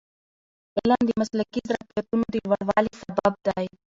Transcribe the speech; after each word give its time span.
علم 0.77 1.01
د 1.07 1.11
مسلکي 1.21 1.61
ظرفیتونو 1.69 2.23
د 2.33 2.35
لوړوالي 2.47 2.93
سبب 3.01 3.33
دی. 3.45 3.65